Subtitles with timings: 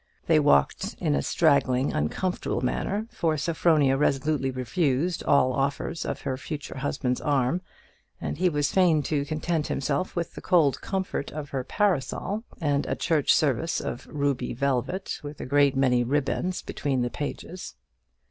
[0.25, 6.37] They walked in a straggling, uncomfortable manner, for Sophronia resolutely refused all offers of her
[6.37, 7.61] future husband's arm;
[8.19, 12.87] and he was fain to content himself with the cold comfort of her parasol, and
[12.87, 17.75] a church service of ruby velvet, with a great many ribands between the pages.